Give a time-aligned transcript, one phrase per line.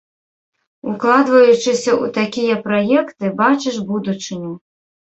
[0.91, 4.53] Укладваючыся ў такія праекты, бачыш будучыню.